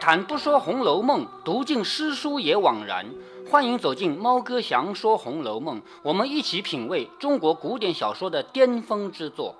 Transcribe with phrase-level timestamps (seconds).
[0.00, 3.06] 谈不说《红楼梦》，读尽诗书也枉然。
[3.50, 9.56] 欢迎走进猫哥祥说《红楼梦》，我们一起品味中国古典小说的巅峰之作。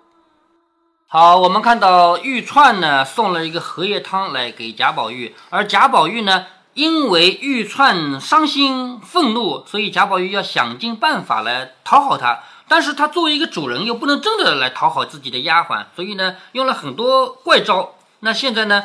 [1.09, 12.41] 好，我们看到玉串呢送了一个荷叶汤来给贾宝玉，而贾宝玉呢因为玉串伤心愤怒，所以贾宝玉要想尽办法来讨好他。
[12.69, 17.95] 但是他作为一个主人，又不能真的来讨好自己的丫鬟，所以呢用了很多怪招。
[18.21, 18.85] 那现在呢？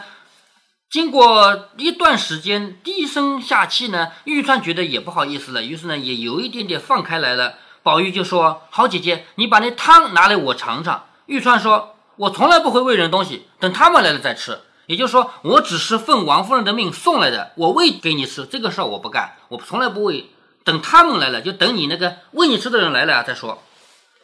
[0.94, 7.56] 经过一段时间低声下气呢，玉川觉得也不好意思了，于是呢也有一点点放开来了。
[7.82, 14.60] 宝玉就说：“好姐姐，你把那汤拿来我尝尝。”玉川说：“我从来不会喂人东西，等他们来了再吃。
[14.86, 20.30] 也就是说，我只是奉王夫人的命送来的，我喂给你吃，这个事儿我不干，我从来不喂。
[20.64, 23.64] 等他们来了，就等你那个喂你吃的人来了再说。”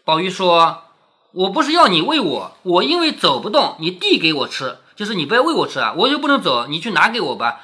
[0.05, 0.83] 宝玉说
[1.33, 7.61] ：“我不是要你喂我，我因为走不动，你递给我吃。”就是你不要喂我吃啊，我又不能走，你去拿给我吧。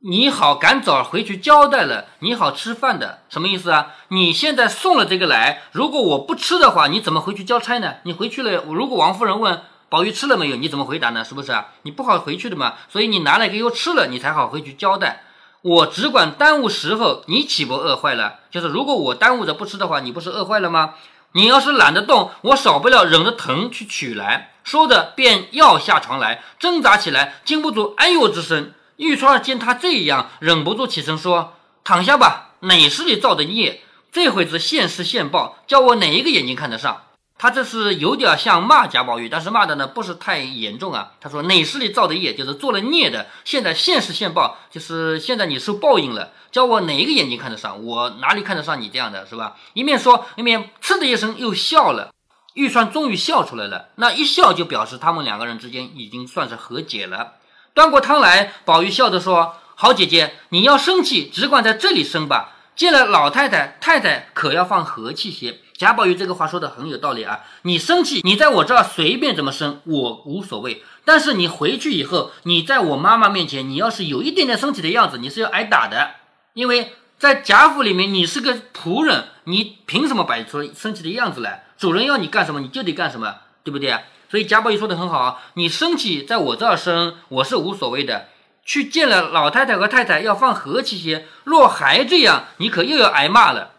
[0.00, 3.94] 你好，赶早回去交代了，你好吃饭的，什么意思啊？
[4.08, 7.94] 你现在送了这个来，如果我不吃的话，你怎么回去交差呢？
[8.02, 11.24] 你回去了，如果王夫人问宝玉吃了没有，你怎么回答呢？
[11.24, 11.68] 是不是啊？
[11.84, 15.22] 你不好回去的嘛，所以你拿来给我吃了，你才好回去交代。
[15.62, 18.40] 我只管耽误时候，你岂不饿坏了？
[18.50, 20.92] 就是如果我耽误着不吃的话，你不是饿坏了吗？
[21.36, 24.54] 你要是懒得动，我少不了忍着疼去取来。
[24.64, 28.72] 说着，便要下床来，挣扎起来，禁不住“哎呦”之声。
[28.96, 31.52] 玉川儿见他这样，忍不住起身说
[31.84, 33.82] ：“躺下吧，哪是你造的孽？
[34.10, 37.02] 这会子现世现报，叫我哪一个眼睛看得上？”
[37.38, 41.12] 他这是有点像骂贾宝玉，但是骂的呢不是太严重啊。
[41.20, 42.34] 他说：“哪是你造的业？
[42.34, 47.84] 就是做了孽的，现在现世现报，就是现在你受报应了，叫我哪一个眼睛看得上？
[47.84, 52.10] 我哪里看得上你这样的是吧？”一面说，一面嗤的一声又笑了。
[52.54, 57.34] 玉川终于笑出来了，那一笑就表示他们两个人之间已经算是和解了。
[57.74, 62.54] 端过汤来，宝玉笑着说：“好姐姐，你要生气，只管在这里生吧。
[62.74, 67.40] 见了老太太、太太，可要放和气些。”贾宝玉这个话说的很有道理啊！
[67.62, 70.82] 你生气，你在我这儿随便怎么生，我无所谓。
[71.04, 76.10] 但是你回去以后，你在我妈妈面前，你要是有一点点生气的样子，你是要挨打的，
[76.54, 76.92] 因为。
[77.18, 81.64] 在贾府里面，你是个仆人，你凭什么摆出生气的样子来？
[81.78, 83.98] 主人要你干什么，你就得干什么，对不对？
[84.30, 88.26] 所以贾宝玉说的很好啊，你生气在我这儿生，我是无所谓的。
[88.66, 91.26] 去见了老太太和太太，要放和气些。
[91.44, 93.70] 若还这样，你可又要挨骂了。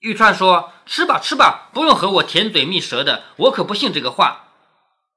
[0.00, 4.44] 玉串说：“吃吧，吃吧，不用和我甜嘴蜜舌的，我可不信这个话。”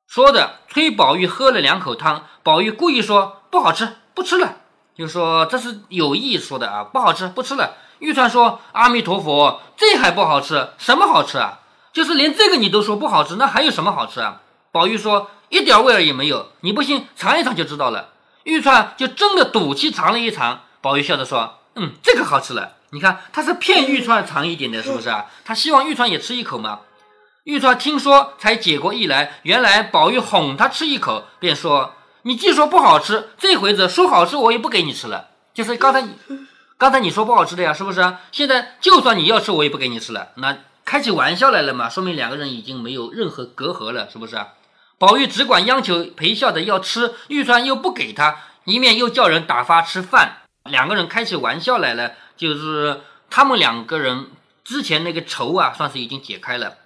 [0.08, 4.58] 说着催宝玉喝了两口汤，宝玉故意说：“不好吃，不吃了。”
[4.98, 7.76] 就说这是有意说的啊，不好吃，不吃了。
[8.00, 10.70] 玉川说：“阿弥陀佛，这还不好吃？
[10.78, 11.60] 什么好吃啊？
[11.94, 14.42] 就是连这个你都说不好吃，那还有什么好吃啊？”
[14.72, 18.10] 宝玉说：“一点味儿也没有，你不信尝一尝就知道了。”
[18.44, 20.62] 玉川就真的赌气尝了一尝。
[20.82, 22.78] 宝玉笑着说：“嗯，这个好吃了。
[22.92, 25.26] 你看他是骗玉川尝一点的，是不是啊？
[25.46, 26.80] 他希望玉川也吃一口嘛。”
[27.46, 31.96] 玉川听说才解过意来，原来宝玉哄他吃一口，便说。
[32.24, 35.30] 你既说不好吃，这回子说好吃，我也不给你吃了。
[35.54, 36.10] 就是刚才你，
[36.78, 38.20] 刚才你说不好吃的呀，是不是啊？
[38.32, 40.28] 现在就算你要吃，我也不给你吃了。
[40.36, 44.50] 那开起玩笑来了嘛，说明两个人已经没有任何隔阂了，是不是啊？
[44.98, 48.36] 宝玉只管央求陪笑的要吃，玉川又不给他，
[48.66, 54.32] 一面又叫人打发吃饭，两个人开起玩笑来了，就是他们两个人
[54.64, 56.78] 之前那个仇啊，算是已经解开了。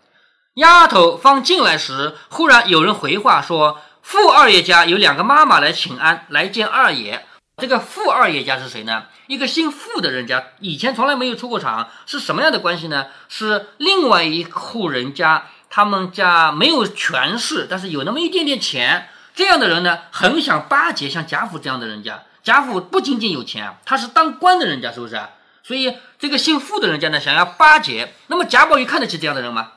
[0.55, 3.79] 丫头方进来时，忽然有人回话说。
[4.05, 7.25] 傅二爷家有两个妈妈来请安，来见二爷。
[7.55, 9.05] 这个傅二爷家是谁呢？
[9.27, 13.05] 一个姓傅的人家，以前从来没有出过场，是什么样的关系呢？
[13.29, 19.07] 是另外一户人家，他们家没有权势，但是有那么一点点钱。
[19.33, 22.23] 这样的人呢，很想巴结像贾府这样的人家。
[22.43, 25.17] 贾府不仅仅有钱，他是当官的人家，是不是？
[25.63, 28.13] 所以这个姓傅的人家呢，想要巴结。
[28.27, 29.71] 那么贾宝玉看得起这样的人吗？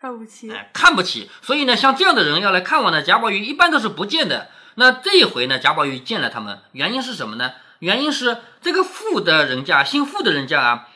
[0.00, 4.50] 看不起，哎，看不起，所以呢，像这样的人要来看望呢，贾宝玉一般都是不见的。
[4.76, 7.52] 那这一回呢，贾宝玉见了他们，原因是什么呢？
[7.80, 10.88] 原因是这个富的人家，姓傅的人家啊，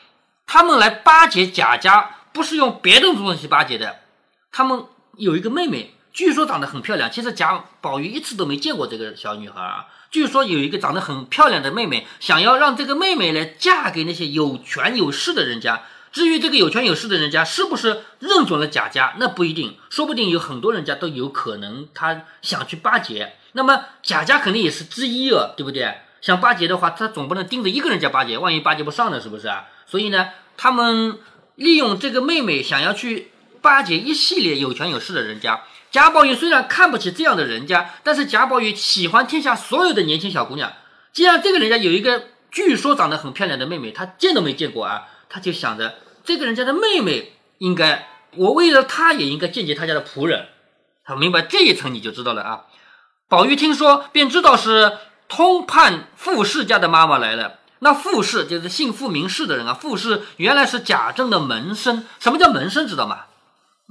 [0.47, 3.99] 他们来巴结贾家，不是用别的东西巴结的。
[4.51, 4.85] 他们
[5.17, 7.11] 有一个妹妹，据说长得很漂亮。
[7.11, 9.87] 其实贾宝玉一次都没见过这个小女孩啊。
[10.11, 15.83] 据说有一个长得很漂亮的妹妹，想要让这个妹妹来嫁给那些有权有势的人家。
[16.11, 25.99] 至于这个有权有势的人家是不是认准了贾家，那不一定，说不定有很多人家都有可能他想去巴结，那么贾家肯定也是之一啊，对不对？
[26.19, 29.67] 想巴结的话，他总不能盯着一个人家巴结，万一巴结不上呢，是不是啊？
[29.85, 31.17] 所以呢，他们
[31.55, 33.31] 利用这个妹妹想要去
[33.61, 35.61] 巴结一系列有权有势的人家，
[35.91, 40.71] 贾宝玉虽然看不起这样的人家，但是贾宝玉喜欢天下所有的年轻小姑娘。
[41.11, 48.07] 既然这个人家有一个据说长得很漂亮的妹妹，他见都没见过啊，他就想着这个人家的妹妹应该，
[48.37, 50.47] 我为了她也应该见见他家的仆人。
[51.03, 52.61] 他明白这一层，你就知道了啊。
[53.27, 54.93] 宝玉听说，便知道是
[55.27, 57.59] 通判傅氏家的妈妈来了。
[57.79, 59.73] 那傅氏就是姓傅名氏的人啊。
[59.73, 62.05] 傅氏原来是贾政的门生。
[62.19, 62.87] 什么叫门生？
[62.87, 63.25] 知道吗？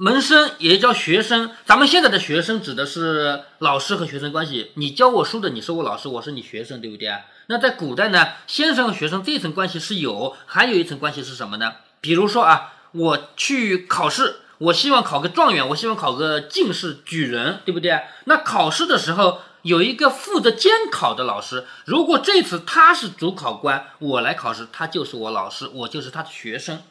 [0.03, 1.51] 门生也叫学生。
[1.67, 4.71] 咱们现在的学生指的是老师和学生关系。
[4.77, 7.21] 你教我书的，你是我老师，我是你学生，对不对啊？
[7.49, 11.75] 那在古代呢，先生和学生这一层关系是有，还有一层关系是什么呢？
[12.01, 18.01] 比如说啊，我去考试，我希望考个状元，我希望考个进士、举人，对不对？
[18.25, 26.83] 那考试的时候有一个负责监考的老师，如果这次他是主考官，我来考试，他就是我老师，我就是他的学生，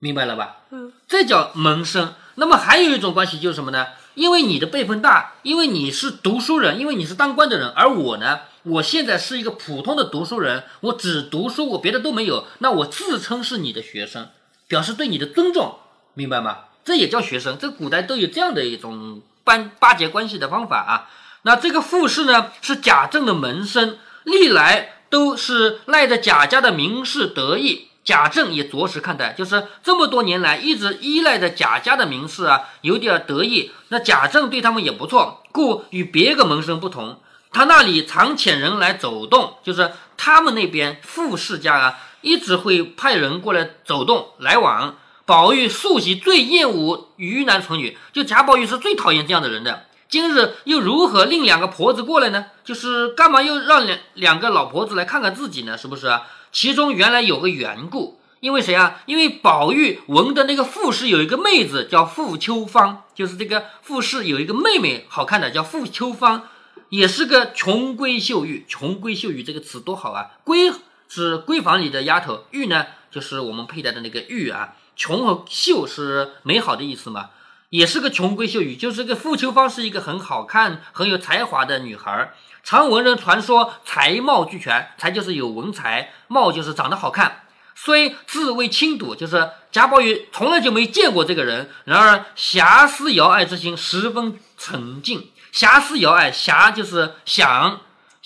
[0.00, 0.62] 明白了吧？
[0.72, 2.12] 嗯，这叫门生。
[2.40, 3.88] 那么还有一种关系就是什么呢？
[4.14, 14.30] 因为你的辈分大，因为你是读书人，因为你是当官的人，而我呢，我现在是一个普通的读书人，我只读书，我别的都没有，那我自称是你的学生，
[14.66, 15.80] 表示对你的尊重，
[16.14, 16.60] 明白吗？
[16.82, 21.10] 这也叫学生，这古代都有这样的一种班巴结关系的方法啊。
[21.42, 27.89] 那这个傅氏呢，是贾政的门生，历来都是赖着贾家的名士得意。
[28.10, 33.70] 贾政也着实看待，就是这么多年来一直依赖着贾家的名士啊，有点得意。
[33.90, 37.20] 那贾政对他们也不错，故与别个门生不同，
[37.52, 44.96] 他那里常遣人来走动，就是他们那边傅世家啊，一直会派人过来走动来往。
[45.24, 49.84] 宝玉素习最厌恶愚男纯女，就贾宝玉是最讨厌这样的人的。
[50.10, 52.46] 今日又如何令两个婆子过来呢？
[52.64, 55.78] 就是干嘛又让两两个老婆子来看看自己呢？
[55.78, 56.18] 是不是？
[56.50, 59.02] 其中原来有个缘故，因为谁啊？
[59.06, 66.48] 因为宝玉闻的那个傅氏有一个妹子叫傅秋芳，就是这个傅氏有一个妹妹好看的叫傅秋芳，
[66.88, 68.66] 也是个穷闺秀玉。
[68.68, 70.32] 穷闺秀玉这个词多好啊！
[70.44, 70.74] 闺
[71.08, 74.74] 是闺房里的丫头，玉呢就是我们佩戴的那个玉啊。
[74.96, 77.30] 穷和秀是美好的意思嘛，
[77.70, 82.34] 也是个穷闺秀女，就是个傅秋芳是一个很好看、很有才华的女孩儿。
[82.62, 87.44] 常闻人传说才貌俱全，才就是有文才，貌就是长得好看。
[87.76, 95.30] 虽自谓轻赌，就是贾宝玉从来就没见过这个人，然而遐思遥爱之心十分沉静。
[95.52, 97.80] 遐思遥爱，遐就是想，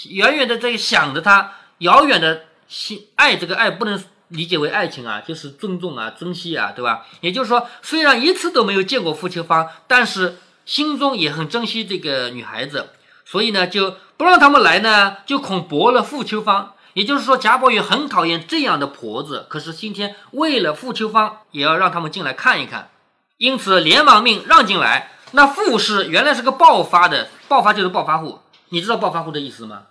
[0.09, 7.07] 远远的在想着他，遥远的心爱这个爱不能理解为爱情啊，就是尊重啊、珍惜啊，对吧？
[7.21, 12.91] 也就是说，虽然一次都没有见过傅秋芳，但是心中也很珍惜这个女孩子，
[13.25, 13.97] 所以呢，就。
[14.17, 16.75] 不让他们来呢，就恐驳了傅秋芳。
[16.93, 19.45] 也就是说，贾宝玉很讨厌这样的婆子。
[19.51, 22.91] 可是今天为了傅秋芳，也要让他们进来看一看，
[23.39, 25.11] 因此连忙命让进来。
[25.33, 28.39] 那傅氏原来是个暴发的，暴发就是暴发户。
[28.69, 29.83] 你知道暴发户的意思吗？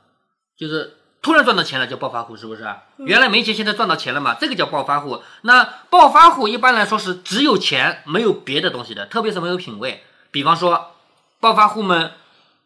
[0.58, 2.68] 就是突然赚到钱了叫暴发户，是不是？
[2.98, 5.24] 原来没钱，现在赚到钱了嘛，这个叫暴发户。
[5.42, 10.04] 那暴发户一般来说是只有钱没有别的东西的，特别是没有品位。
[10.30, 10.92] 比方说，
[11.40, 12.12] 暴发户们。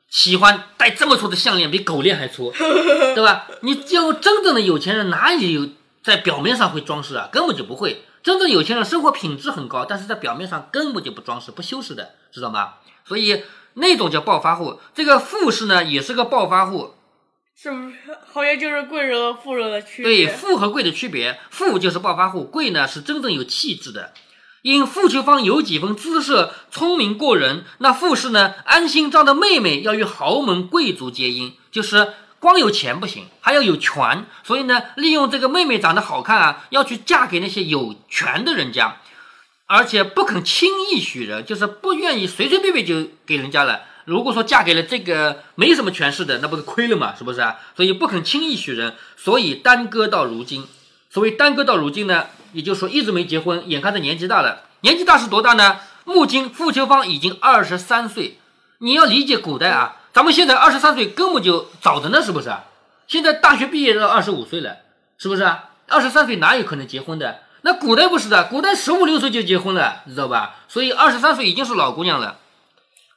[0.09, 3.45] 喜欢戴这么粗的项链，比狗链还粗， 对吧？
[3.59, 5.67] 你就真正的有钱人，哪里有
[6.01, 7.27] 在表面上会装饰啊？
[7.29, 8.05] 根本就不会。
[8.23, 12.75] 真正有钱人生活品质很高，但是在表面上根本就不装饰、不修饰的，知道吗？
[13.03, 14.79] 所以那种叫暴发户。
[14.95, 16.93] 这个富士呢，也是个暴发户，
[17.59, 17.95] 是不是？
[18.31, 20.27] 好像就是贵人和富人的区别。
[20.27, 24.13] 对，富和贵的区别，富就是暴发户，贵呢是真正有气质的。
[24.61, 27.63] 因富秋芳有几分姿色，聪明过人。
[27.77, 28.53] 那富氏呢？
[28.65, 34.25] 安心章的妹妹要与豪门贵族结姻，就是光有钱不行，还要有权。
[34.43, 38.97] 所以呢，利用这个妹妹长得好看啊，要去嫁给那些有权的人家，
[39.67, 43.81] 而且不肯轻易许人，就是不愿意随随便便就给人家了。
[44.07, 47.13] 如果说嫁给了这个没什么权势的，那不是亏了吗？
[47.17, 47.57] 是不是啊？
[47.75, 50.65] 所以不肯轻易许人，所以耽搁到如今。
[51.09, 52.27] 所谓耽搁到如今呢？
[52.53, 54.61] 也就是说，一直没结婚，眼看着年纪大了。
[54.79, 55.81] 年纪大是多大呢？
[56.05, 58.39] 目今傅秋芳已经二十三岁。
[58.77, 62.63] 你要理解古代啊，咱们现在二十三岁根本就早着呢，是不是啊？
[63.09, 64.77] 现在大学毕业都二十五岁了，
[65.17, 65.65] 是不是啊？
[65.89, 67.39] 二十三岁哪有可能结婚的？
[67.63, 70.55] 那古代不是的，古代十五六岁就结婚了，你知道吧？
[70.69, 72.37] 所以二十三岁已经是老姑娘了。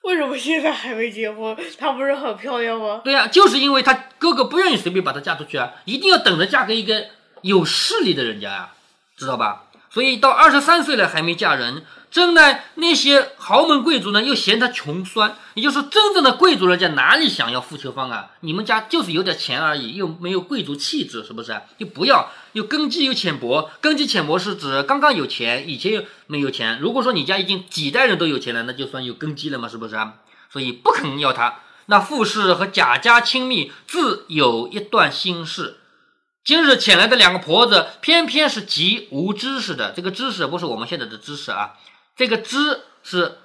[0.02, 1.56] 为什么现在还没结婚？
[1.78, 3.00] 她不是很漂亮吗？
[3.04, 7.06] 对呀，就是因为她哥哥不愿意随便把她嫁出去啊，一定要等着嫁给一个
[7.42, 8.70] 有势力的人家呀。
[9.16, 9.64] 知道吧？
[9.90, 15.36] 所以到二十三岁了还没嫁人，真的那些豪门贵族呢又嫌她穷酸。
[15.52, 18.30] 也就是真正的贵族人家哪里想要富秋芳啊？
[18.40, 21.60] 你们家就是有点钱而已，又没有贵族气质，是不是？
[21.76, 23.70] 就不要，又根基又浅薄。
[23.80, 26.78] 根基浅薄是指刚刚有钱，以前又没有钱。
[26.80, 30.14] 如果说你家已经几代人都有钱了，那就算有根基了嘛，是不是啊？
[30.52, 31.60] 所以不肯要他。
[31.86, 35.78] 那傅氏和贾家亲密，自有一段心事。
[36.44, 39.92] 今日请来的两个婆子，偏偏是极无知识的。
[39.94, 41.74] 这个知识不是我们现在的知识啊，
[42.16, 43.38] 这个知是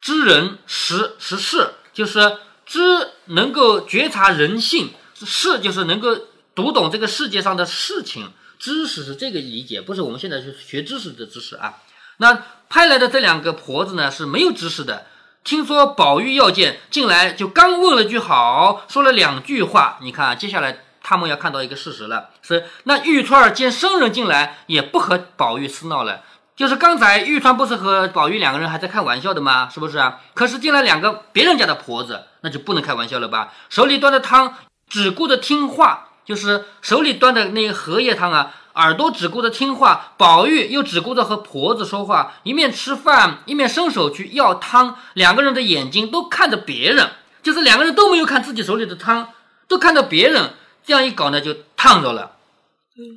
[0.00, 2.80] 知人识识事，就是知
[3.26, 6.16] 能够觉察人性，事就是能够
[6.54, 8.30] 读懂这个世界上的事情。
[8.58, 11.74] 知识是这个理解，不是我们现在是学知识的知识啊。
[12.18, 15.06] 那派来的这两个婆子呢，是没有知识的。
[15.42, 19.98] 听说宝玉要见，进来就刚问了句好，说了两句话。
[20.00, 26.22] 你看，接下来他们要看到一个事实了，是那玉钏儿见生人进来，也不和宝玉私闹了。
[26.56, 29.68] 就是刚才玉钏不是和宝玉两个人还在开玩笑的吗？
[29.68, 30.20] 是不是啊？
[30.32, 33.52] 可是进来两个别人家的婆子，那就不能开玩笑了吧？
[33.68, 34.54] 手里端着汤，
[34.88, 38.54] 只顾着听话，就是手里端的那个荷叶汤啊。
[38.74, 49.28] 耳朵只顾着听话，宝玉又只顾着和婆子说话，一面吃饭一面伸手去要汤，两个人的眼睛都看着别人，就是两个人都没有看自己手里的汤，
[49.68, 50.54] 都看着别人，
[50.84, 52.32] 这样一搞呢就烫着了。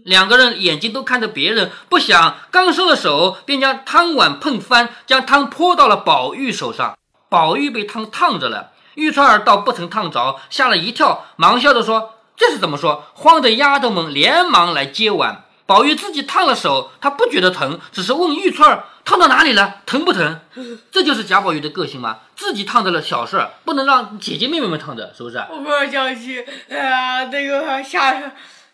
[0.05, 6.95] 两个人眼睛都看着别人，不想刚收了手，便将汤碗碰翻，将汤泼到了宝玉手上，
[7.29, 15.43] 宝玉被汤烫着了，玉钏儿倒不曾烫着，吓了一跳，忙笑着说：“这是怎么说？”慌的丫头们连忙来接碗。
[15.65, 20.39] 宝玉自己烫了手，他不觉得疼，只是问玉翠儿烫到哪里了，疼不疼？
[20.89, 22.19] 这就是贾宝玉的个性吗？
[22.37, 25.37] 自己烫着了小事儿，不能让姐姐妹妹们烫着，是不是？
[25.49, 28.11] 我突然想起，呃，那个下，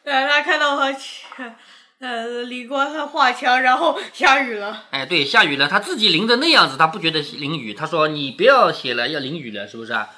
[0.04, 0.94] 呃，他看到和，
[2.00, 4.84] 呃，李光他画墙，然后下雨了。
[4.92, 7.74] 哎，对，下雨了，他自己淋着那样子，他不觉得淋雨。
[7.74, 10.10] 他说：“你不要写了，要淋雨了，是不是啊？”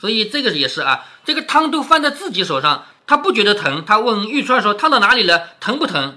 [0.00, 3.84] 所以这个也是啊，这个汤都翻在自己手上，他不觉得疼。
[3.84, 5.50] 他问玉钏说：“烫到哪里了？
[5.60, 6.16] 疼不疼？”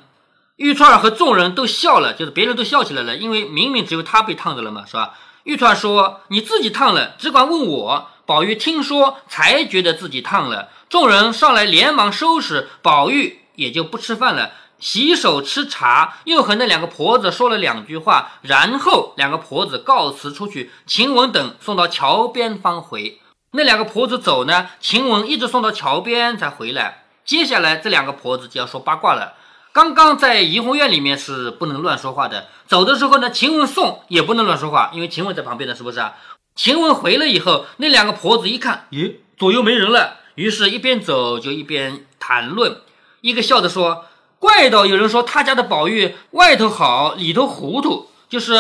[0.56, 5.14] 玉钏儿和众人都笑了，就是别人都笑起来了，因为明明只有他被烫着了嘛，是吧？
[5.44, 10.70] 玉钏儿说：“你自己烫了，只管问我。”宝玉听说，才觉得自己烫了。
[10.88, 23.20] 众人上来连忙收拾，宝玉也就不吃饭了，洗手吃茶，又和那两个婆子说了两句话，然后两个婆子告辞出去，晴雯等送到桥边方回。
[23.56, 27.06] 那两个婆子走呢，晴雯一直送到桥边才回来。
[27.24, 29.34] 接下来这两个婆子就要说八卦了。
[29.72, 36.16] 刚刚在怡红院里面是不能乱说话的，走的时候呢，晴雯送也不能乱说话，因为晴雯在旁边呢，是不是啊？
[36.56, 42.82] 晴雯回了以后，那两个婆子一看，咦，左右没人了，于是一边走就一边谈论，
[43.22, 44.06] 一个笑着说
[44.40, 48.54] ：“怪道有人说他家的宝玉外头好，里头糊涂，就是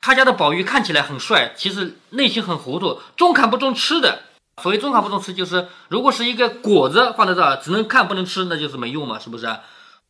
[0.00, 4.22] 他家的宝玉看起来很帅，其实内心很糊涂，中看不中吃的。
[4.62, 9.46] 所谓中看不中吃，就是如果是一个果子放在这儿，只能看不能吃，那就是没用嘛，是不是？”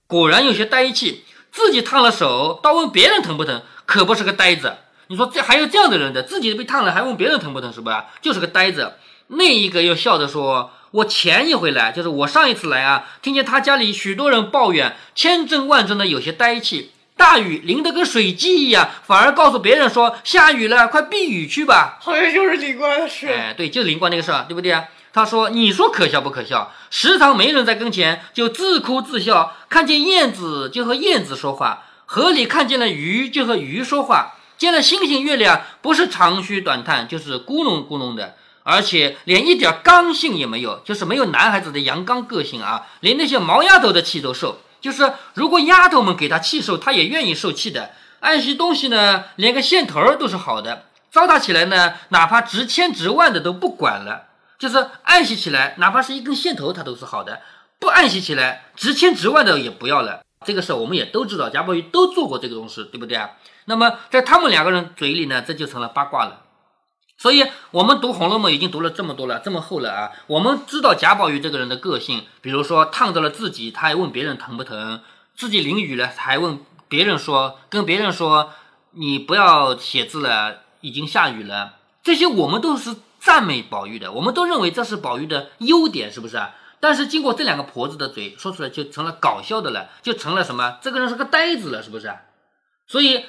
[0.06, 4.74] 果然有些呆气，自己烫了手，倒问别人疼不疼，可不是个呆子。
[5.08, 7.96] 你说这还有这样的人的，自己被烫了还问别人疼不疼，是不是？
[8.22, 8.94] 就是个呆子。
[9.26, 23.26] 那一个又笑着说：“我前一回来，就是我上一次来啊，听见他家里许多人抱怨，千真万真的有些呆气，大雨淋得跟水鸡一样，反而告诉别人说下雨了，快避雨去吧。”好像就是灵官的事。
[23.26, 24.84] 哎，对，就是灵官那个事儿，对不对啊？
[25.12, 26.72] 他说：“你说可笑不可笑？
[26.90, 29.52] 时常没人在跟前，就自哭自笑。
[29.68, 34.34] 看见燕子就和燕子说话，河里看见了鱼就和鱼说话。
[34.56, 38.36] 见了星星月亮，不是长吁短叹，就是咕哝咕哝的。
[38.62, 42.86] 而且连一点刚性也没有，就是没有男孩子的阳刚个性啊！
[43.00, 44.60] 连那些毛丫头的气都受。
[44.80, 47.90] 就是如果丫头们给他气受，他也愿意受气的。
[48.20, 50.84] 爱惜东西呢，连个线头都是好的。
[51.10, 54.24] 糟蹋起来呢，哪怕值千值万的都不管了。”
[54.58, 57.34] 就是爱惜起来，哪怕是一根线头，它都是好的；
[57.78, 60.22] 不爱惜起来，值千值万的也不要了。
[60.44, 63.30] 这个事我们也都知道，贾宝玉都做过这个东西，对不对啊？
[63.66, 66.42] 那么在他们两个人嘴里呢，这就成了八卦了。
[67.18, 70.12] 所以，我们读《红楼梦》已经读了这么多了，这么厚了啊！
[70.28, 75.00] 我们知道贾宝玉这个人的个性，比如说烫着了自己，他还问别人疼不疼；
[75.36, 78.52] 自己淋雨了，还问别人说，跟别人说
[78.92, 81.74] 你不要写字了，已经下雨了。
[82.02, 82.96] 这些我们都是。
[83.20, 86.40] 赞美宝玉的，我们都认为这是宝玉的优点，是不是？
[86.78, 90.78] 但是经过这两个婆子的嘴说出来，就成了搞笑的了，就成了什么？
[90.80, 92.14] 这个人是个呆子了，是不是？
[92.86, 93.24] 所以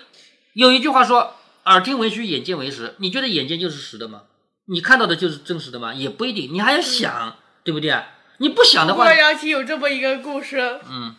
[0.54, 1.34] 有一句话说
[1.70, 4.24] ：“耳听为虚，眼见为实。”你觉得眼见就是实的吗？
[4.72, 5.94] 你看到的就是真实的吗？
[5.94, 8.08] 也不一定，你还要想，对不对啊？
[8.38, 11.16] 你不想的话，我想起有这么一个故事，嗯，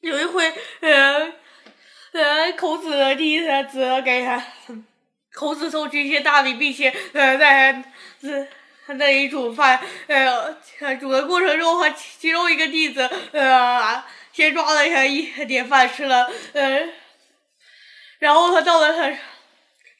[0.00, 1.32] 有一回，呃，
[2.12, 4.42] 呃，孔子的弟子给他。
[5.32, 7.84] 孔子送去一些大米，并且呃在
[8.88, 10.52] 那里煮饭，呃
[10.98, 16.80] 煮的过程中和其中一个弟子呃先抓了一下一点饭吃了，呃
[18.18, 19.16] 然后他到了他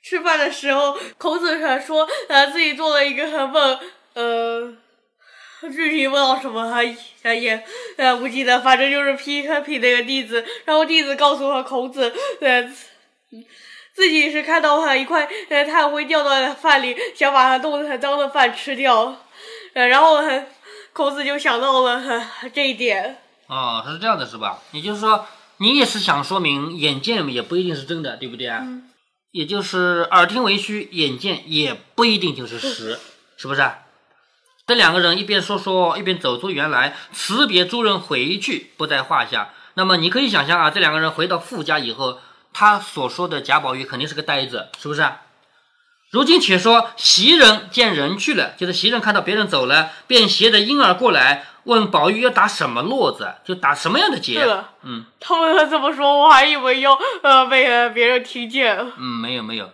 [0.02, 3.78] 吃饭的时候，孔子说呃自己做了一个梦，
[4.14, 4.74] 呃。
[5.74, 6.72] 具体问到什么，
[7.22, 7.62] 他也
[7.98, 12.62] 呃不记得，反正就是批批那个弟子，然后弟子告诉了孔子，呃，
[13.92, 19.14] 自己是看到了一块呃炭灰掉到饭里，想把他弄得很脏的饭吃掉，
[19.74, 20.22] 呃，然后
[20.94, 22.02] 孔子就想到了
[22.54, 23.18] 这一点。
[23.46, 24.62] 哦，他是这样的，是吧？
[24.72, 25.26] 也就是说，
[25.58, 28.60] 你也是想说明眼见也不一定是真的，对不对啊？
[28.62, 28.89] 嗯。
[29.32, 32.98] 也就是耳听为虚，眼见也不一定就是实，
[33.36, 33.70] 是不是？
[34.66, 39.52] 这两个人一边说说，一边走出园来，辞别诸人回去，不在话下。
[39.74, 42.20] 那么你可以想象啊，这两个人回到傅家以后，
[42.52, 45.08] 他所说的贾宝玉肯定是个呆子，是不是？
[46.10, 54.40] 如今且说袭人见人去了，就是袭人看到别人走了，便携着婴儿过来，问宝玉要打什么络子，就打什么样的结？
[54.82, 58.78] 嗯，他们这么说，我还以为要呃被别人听见。
[58.96, 59.70] 嗯，没有没有。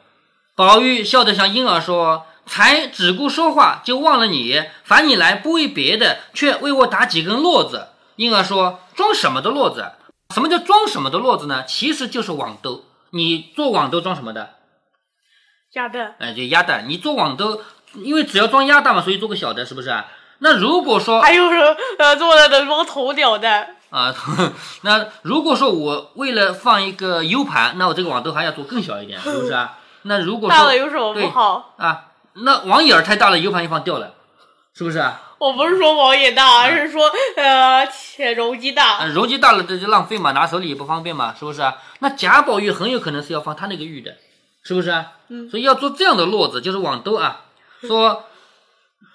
[0.54, 2.26] 宝玉笑得像婴儿说。
[2.48, 4.62] 才只顾说话，就忘了你。
[4.84, 7.88] 烦你来不为别的，却为我打几根络子。
[8.14, 9.90] 婴儿说：“装什么的络子？
[10.32, 11.64] 什么叫装什么的络子呢？
[11.64, 12.84] 其实就是网兜。
[13.10, 14.50] 你做网兜装什么的？
[15.72, 16.14] 鸭蛋。
[16.20, 16.84] 哎，就鸭蛋。
[16.86, 17.62] 你做网兜，
[17.94, 19.90] 因为只要装鸭蛋嘛，所以做个小的，是不是？
[20.38, 24.14] 那如果说还有人呃做的能装头鸟蛋啊？
[24.82, 29.78] 那如果说我为了放一个 U 盘，那我这个网兜还要做更小一点，是不是啊？
[30.02, 32.04] 那如果说大了有什么不好啊？
[32.34, 34.14] 那网眼太大了，U 盘一放掉了，
[34.74, 35.22] 是不是啊？
[35.38, 37.86] 我不是说网眼大，而是说呃
[38.34, 39.06] 容积大。
[39.06, 41.76] 容积大了这就浪费嘛，拿手里也不方便嘛，是不是啊？
[42.00, 44.16] 那贾宝玉很有可能是要放他那个玉的，
[44.62, 45.12] 是不是啊？
[45.28, 45.48] 嗯。
[45.48, 47.42] 所以要做这样的落子，就是网兜啊。
[47.82, 48.24] 说，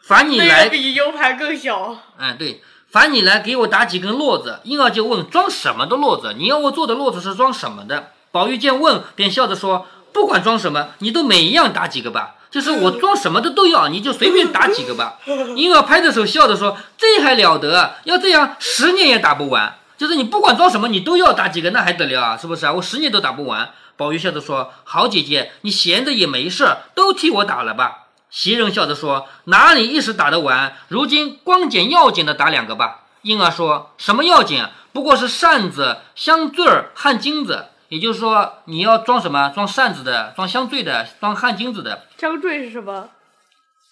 [0.04, 1.98] 凡你来比 U 盘更小。
[2.18, 4.60] 嗯，对，凡你来给我打几根络子。
[4.64, 6.34] 婴儿就问装什么的络子？
[6.38, 8.12] 你要我做的络子是装什么的？
[8.32, 12.36] 宝玉见问，便笑着说：不管装什么，你都每一样打几个吧。
[12.50, 15.20] 就是我装什么的都要，你就随便打几个吧。
[15.55, 17.96] 婴儿拍着手笑着说：“这还了得？
[18.03, 19.77] 要这样十年也打不完。
[19.98, 22.36] 就是你不管装什么，你都要打几个，那还得了啊？
[22.36, 22.74] 是不是啊？
[22.74, 30.74] 我十年都打不完。”宝玉笑着说：“好姐姐，你闲着也没事，都替我打了吧。”袭人笑着说：“哪里一时打得完？
[30.87, 34.65] 如今光捡要紧的打两个吧。”婴儿说什么要紧？
[34.94, 37.67] 不过是扇子、香坠儿、汗巾子。
[37.89, 39.50] 也就是说，你要装什么？
[39.50, 42.07] 装扇子的，装香坠的，装汗巾子的。
[42.17, 43.09] 香坠是什么？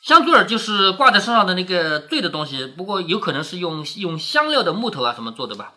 [0.02, 5.74] 香坠儿就是挂在身上的那个坠的东西，不过有可能是用用香料的木头啊什么做的吧。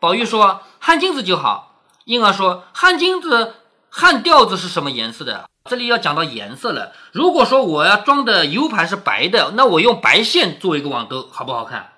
[0.00, 1.76] 宝玉说汗巾子就好。
[2.06, 3.54] 婴儿说汗巾子、
[3.88, 5.48] 汗吊子是什么颜色的？
[5.70, 6.92] 这里要讲到颜色了。
[7.12, 11.92] 如果说我要装的 U 盘是白的，那我用白线做一个网兜，好不好看？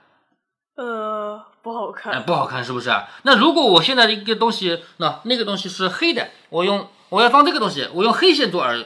[0.76, 1.42] 呃。
[1.66, 3.08] 不好看，哎，不好看，是不是啊？
[3.22, 8.84] 那如果我现在的一个东西，那那个东西是黑的，我用我要装这个东西，我用黑线做耳，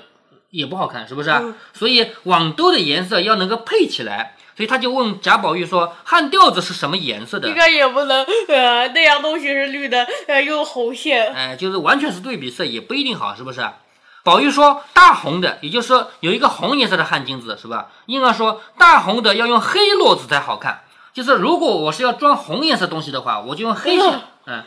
[0.48, 1.42] 也不好看，是不是啊？
[1.74, 13.60] 所以网兜的颜色要能够配起来，所以他就问贾宝玉说：“汗吊子是什么颜色的？”应该也不能，呃，那样东西是绿的，呃，用红线，哎，就是完全是对比色，也不一定好，是不是？
[14.22, 24.20] 宝玉说：“大红的，也就是说有一个红颜色的汗巾子，是吧？”婴儿说：“大红的要用黑络子才好看。”就是如果我是要装红颜色东西的话，我就用黑色。
[24.46, 24.62] 嗯，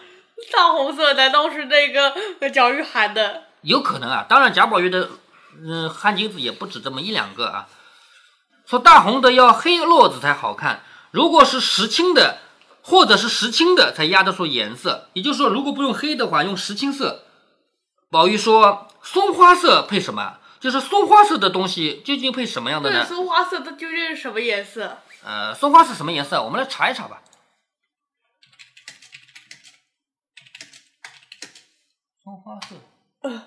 [0.52, 2.14] 大红色难道是那个
[2.50, 3.44] 贾玉喊的？
[3.62, 5.10] 有可能啊，当然贾宝玉的
[5.64, 7.68] 嗯汗巾子也不止这么一两个啊。
[8.66, 12.40] 说大红的要黑络子才好看，如果是石青的
[12.82, 15.08] 或者是石青的才压得出颜色。
[15.14, 17.24] 也就是说，如果不用黑的话，用石青色。
[18.10, 20.40] 宝玉说松花色配什么？
[20.60, 23.06] 就是松花色的东西究竟配什么样的呢？
[23.06, 24.98] 松花色它究竟是什么颜色？
[25.24, 26.42] 呃，松花是什么颜色？
[26.42, 27.22] 我们来查一查吧。
[32.24, 32.76] 松花色。
[33.22, 33.44] 呃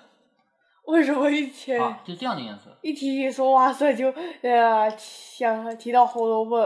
[0.85, 2.77] 为什么以前啊，就这样的颜色？
[2.81, 4.09] 一提起松花色就
[4.41, 6.61] 呃想提到《红楼梦》。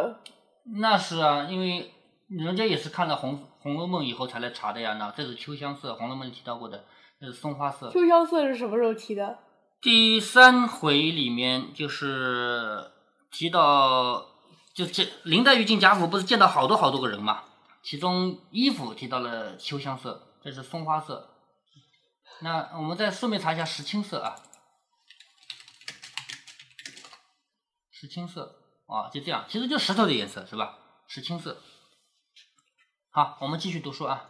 [0.80, 1.91] 那是啊，因为
[2.27, 4.93] 人家也是看了《红红楼梦》以后才来查的呀。
[4.99, 6.84] 那这是秋香色，《红楼梦》里提到过的，这
[7.25, 7.89] 是松花色。
[7.91, 9.39] 秋香色是什么时候提的？
[9.81, 12.91] 第三回里面就是
[13.31, 14.27] 提到。
[14.73, 17.43] 就这林黛玉进贾府不是见到好多好多个人嘛？
[17.84, 21.29] 其中衣服提到了秋香色，这是松花色。
[22.39, 24.38] 那我们再顺便查一下石青色啊，
[27.91, 28.55] 石青色
[28.88, 30.77] 啊，就这样，其实就石头的颜色是吧？
[31.05, 31.57] 石青色。
[33.10, 34.29] 好，我们继续读书啊。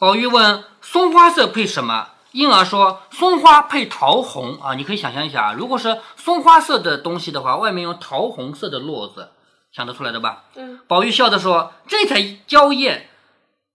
[0.00, 2.16] 宝玉问松花色配什么？
[2.32, 4.74] 婴儿说松花配桃红啊。
[4.74, 9.30] 你可以想象一下啊，如果是松花色的东西的话，外面用桃红色的络子。
[9.70, 10.44] 想得出来的吧？
[10.54, 10.80] 嗯。
[10.88, 13.10] 宝玉笑着说：“这才娇艳，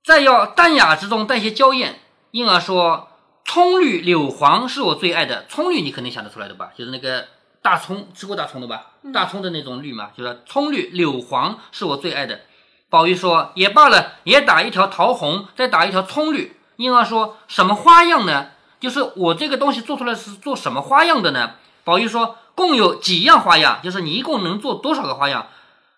[0.03, 1.99] 再要淡雅之中带些娇艳。”
[2.31, 3.09] 婴儿说
[3.45, 5.45] ：“葱绿柳黄是我最爱的。
[5.47, 6.71] 葱绿你肯定想得出来的吧？
[6.75, 7.27] 就是那个
[7.61, 8.93] 大葱，吃过大葱的吧？
[9.13, 12.41] 大葱的那种绿嘛，就是葱绿柳黄是我最爱的。
[12.89, 16.57] 宝玉说也罢了，也打一条桃红，再打一条葱绿。
[16.77, 18.47] 婴儿说什么花样呢？
[18.79, 21.51] 就是我这个东西做出来是做什么花样的呢？
[21.83, 25.47] 宝玉说共有几样花样，就是你一共能做多少个花样？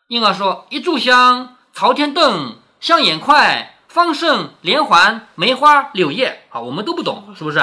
[0.07, 6.43] 婴儿说一炷香、朝天凳、香眼块、方胜、连环、梅花、柳叶。
[6.49, 7.59] 好，我们都不懂，是不是？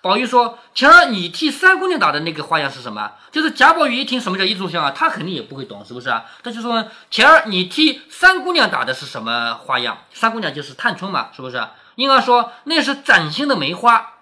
[0.00, 6.24] 宝玉说：“前儿你替三姑娘打的那个花样是什么？”就是贾宝玉一听什么叫一炷香啊，他肯定也不会懂，是不是啊？
[6.42, 11.64] 他就说：“前儿你替三姑娘打的是什么花样？”三姑娘就是探春嘛，是不是？
[11.96, 14.14] 婴儿说：“那是崭新的梅花。”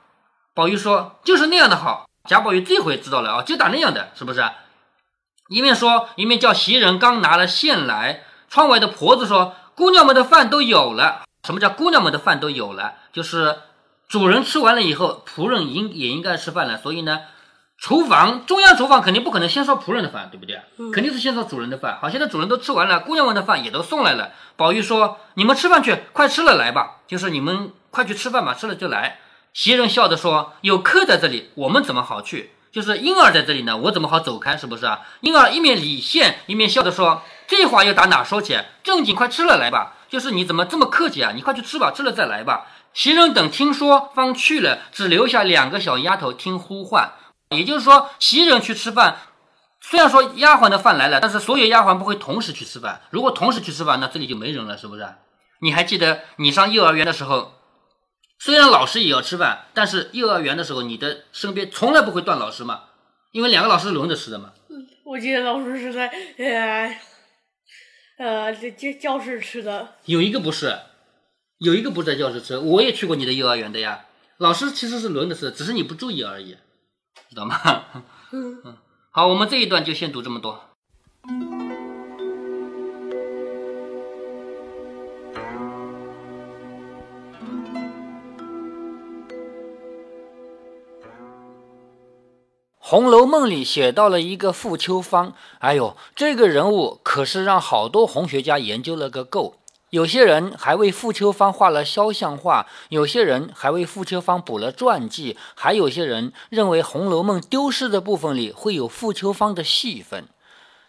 [0.55, 4.45] 宝玉说：“就是那样的好。”贾宝玉这回知道了啊，就打那样的，是不是？
[5.49, 8.25] 一面说一面叫袭人刚拿了线来。
[8.49, 12.95] 窗外的婆子说：“姑娘们的饭都有了。”什么叫姑娘们的饭都有了？
[13.13, 13.61] 就是。
[14.09, 16.77] 主人吃完了以后，仆人应也应该吃饭了。
[16.77, 17.21] 所以呢，
[17.81, 20.61] 厨房中央厨房肯定不可能先烧仆人的饭，对不对？
[20.93, 21.99] 肯定是先烧主人的饭。
[21.99, 24.33] 好，现在主人都吃完了，姑娘们的饭也都送来了。
[24.55, 29.19] 宝玉说：“你们吃饭去，快吃了来吧。”就是你们快去吃饭吧，吃了就来。
[29.55, 32.53] 袭人笑着说：“有客在这里，我们怎么好去？
[32.71, 34.59] 就是婴儿在这里呢，我怎么好走开？
[34.59, 38.59] 是不是啊？”婴儿一面理线，一面笑着说：“这话又打哪说起？
[38.85, 39.95] 正经快吃了来吧。
[40.11, 41.33] 就是你怎么这么客气啊？
[41.35, 47.13] 你快去吃吧，吃了再来吧。”袭人等听说，方去了，只留下两个小丫头听呼唤。
[47.57, 49.19] 也就是说，袭人去吃饭，
[49.81, 53.03] 虽然说丫鬟的饭来了，但是所有丫鬟不会同时去吃饭。
[53.11, 55.07] 如果同时去吃饭，那这里就没人了，是不是？
[55.61, 57.55] 你还记得你上幼儿园的时候，
[58.39, 62.85] 虽然老师也要吃饭，但是幼儿园的时候，你的身边从来不会断老师嘛，
[63.33, 64.53] 因为两个老师轮着吃的嘛。
[65.05, 66.07] 我记得老师是在
[66.39, 66.97] 呃
[68.19, 70.79] 呃教教室吃的，有一个不是。
[71.59, 74.07] 有一个不在教室吃，我也去过你的幼儿园的呀。
[74.39, 76.57] 老师其实是轮着吃，只是你不注意而已，
[77.29, 77.57] 知道吗？
[78.33, 78.77] 嗯，
[79.11, 80.61] 好，我们这一段就先读这么多。
[92.93, 99.60] 《红楼梦》里写到了一个傅秋芳，哎呦，这个人物可是让好多红学家研究了个够。
[99.91, 110.29] 有些人还为傅秋芳画了肖像画，有些人还为傅秋芳补了传记，还有些人认为《红楼梦》丢失的部分里会有傅秋芳的戏份。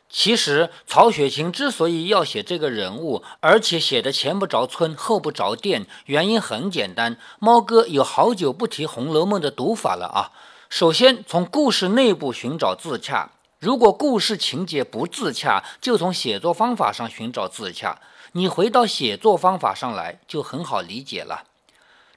[0.08, 7.18] 其实，曹雪芹之所以要写这个人物，而且写的前不着村后不着店，原因很简单。
[7.40, 10.32] 猫哥有好久不提《红楼梦》的读法了啊！
[10.70, 18.00] 首先，从故事内部寻找自洽；如果故事情节不自洽，就从写作方法上寻找自洽。
[18.34, 21.44] 你回到写作方法上来就很好理解了。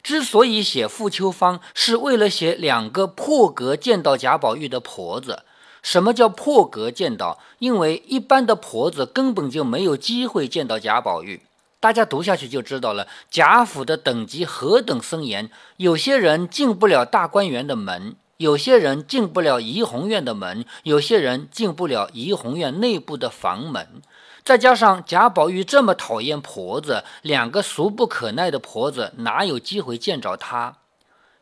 [0.02, 5.44] 之所以写傅秋芳，是为了写两个破格见到贾宝玉的婆子。
[5.82, 7.38] 什么叫破格见到？
[7.58, 11.42] 因为一般的婆子根本就没有机会见到贾宝玉。
[11.80, 15.50] 大家读下去就知道了，贾府的等级何等森严。
[15.76, 24.00] 有些人进不了大观园的门，有些人进不了怡红院的门，有些人进不了怡红院内部的房门。
[24.44, 30.76] 再加上贾宝玉这么讨厌婆子，两个俗不可耐的婆子哪有机会见着他？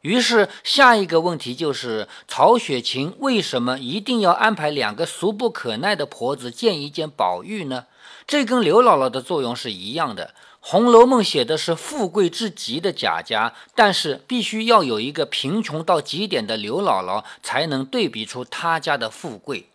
[0.03, 7.87] 于是下一个问题就是：曹雪芹为什么一定要安排两个俗不可耐的婆子见一见宝玉呢？
[8.25, 10.27] 这跟刘姥姥的作用是一样的。
[10.61, 19.67] 《红楼梦》写的是富贵至极的贾家，但是必须要有一个贫穷到极点的刘姥姥，才能对比出他家的富贵。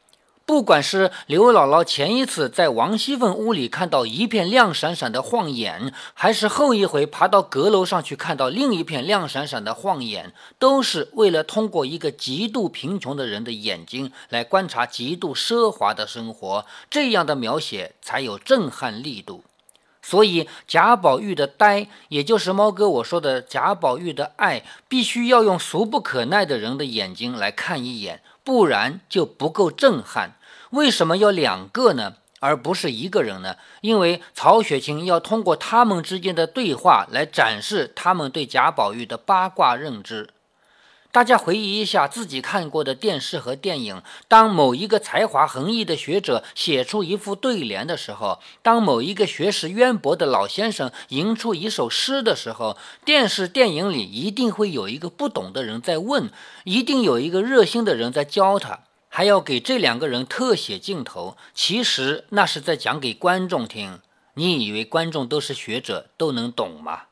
[0.48, 19.44] 不管是刘姥姥前一次在王熙凤屋里看到一片亮闪闪的晃眼，还是后一回爬到阁楼上去看到另一片亮闪闪的晃眼，都是为了通过一个极度贫穷的人的眼睛来观察极度奢华的生活，这样的描写才有震撼力度。
[20.02, 30.37] 所以贾宝玉的呆，也就是猫哥我说的贾宝玉的爱，必须要用俗不可耐的人的眼睛来看一眼，不然就不够震撼。
[30.72, 33.56] 为什么要两个呢，而不是一个人呢？
[33.82, 40.30] 因为曹雪芹要通过他们之间的对话来展示他们对贾宝玉的八卦认知。
[41.10, 56.30] 大家回忆一下自己看过的电视和电影，当某一个才华横溢的学者写出一副对联的时候，当某一个学识渊博的老先生吟出一首诗的时候，电视电影里一定会有一个不懂的人在问，
[56.66, 58.82] 一定有一个热心的人在教他。
[59.10, 64.00] 还要给这两个人特写镜头，其实那是在讲给观众听。
[64.36, 67.04] 你以为观众都是学者，都能懂吗？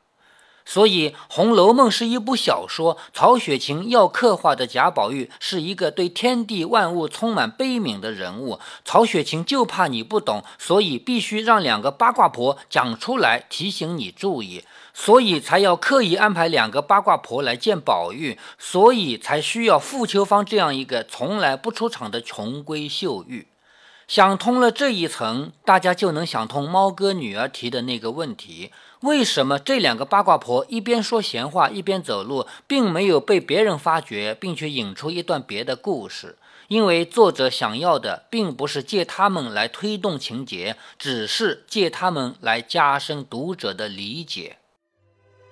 [0.68, 8.58] 所以，《红楼梦》是一部小说，曹雪芹要刻画的贾宝玉是一个对天地万物充满悲悯的人物。
[8.84, 14.64] 曹雪芹就怕你不懂，所以必须让两个八卦婆讲出来提醒你注意，
[14.98, 23.46] 所以才要刻意安排两个八卦婆来见宝玉，所以才需要傅秋芳这样一个从来不出场的穷闺秀玉。
[24.08, 28.72] 想通了这一层，大家就能想通猫哥女儿提的那个问题。
[29.00, 36.38] 为什么这两个八卦婆一边说闲话一边走路，并没有被别人发觉，并且引出一段别的故事？
[36.68, 44.56] 因为作者想要的并不是借他们来推动情节，只是借他们来加深读者的理解。